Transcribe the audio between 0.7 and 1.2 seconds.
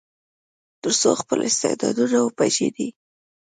تر څو